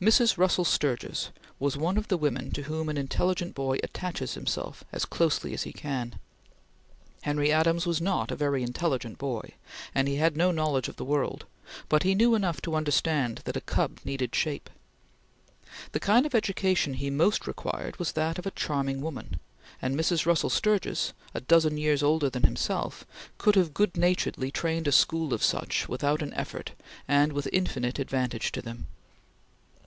Mrs. 0.00 0.36
Russell 0.36 0.64
Sturgis 0.64 1.30
was 1.60 1.76
one 1.76 1.96
of 1.96 2.08
the 2.08 2.16
women 2.16 2.50
to 2.54 2.62
whom 2.64 2.88
an 2.88 2.96
intelligent 2.96 3.54
boy 3.54 3.78
attaches 3.84 4.34
himself 4.34 4.82
as 4.90 5.04
closely 5.04 5.54
as 5.54 5.62
he 5.62 5.72
can. 5.72 6.18
Henry 7.20 7.52
Adams 7.52 7.86
was 7.86 8.00
not 8.00 8.32
a 8.32 8.36
very 8.36 8.64
intelligent 8.64 9.16
boy, 9.16 9.52
and 9.94 10.08
he 10.08 10.16
had 10.16 10.36
no 10.36 10.50
knowledge 10.50 10.88
of 10.88 10.96
the 10.96 11.04
world, 11.04 11.46
but 11.88 12.02
he 12.02 12.16
knew 12.16 12.34
enough 12.34 12.60
to 12.62 12.74
understand 12.74 13.42
that 13.44 13.56
a 13.56 13.60
cub 13.60 14.00
needed 14.04 14.34
shape. 14.34 14.70
The 15.92 16.00
kind 16.00 16.26
of 16.26 16.34
education 16.34 16.94
he 16.94 17.08
most 17.08 17.46
required 17.46 18.00
was 18.00 18.10
that 18.12 18.40
of 18.40 18.46
a 18.46 18.50
charming 18.56 19.02
woman, 19.02 19.38
and 19.80 19.94
Mrs. 19.94 20.26
Russell 20.26 20.50
Sturgis, 20.50 21.12
a 21.32 21.40
dozen 21.40 21.76
years 21.78 22.02
older 22.02 22.28
than 22.28 22.42
himself, 22.42 23.04
could 23.38 23.54
have 23.54 23.72
good 23.72 23.96
naturedly 23.96 24.50
trained 24.50 24.88
a 24.88 24.92
school 24.92 25.32
of 25.32 25.44
such, 25.44 25.88
without 25.88 26.22
an 26.22 26.34
effort, 26.34 26.72
and 27.06 27.32
with 27.32 27.48
infinite 27.52 28.00
advantage 28.00 28.50
to 28.50 28.60
them. 28.60 28.88